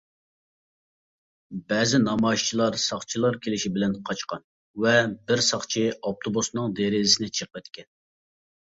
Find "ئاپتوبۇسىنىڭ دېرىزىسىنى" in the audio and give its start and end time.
5.95-7.35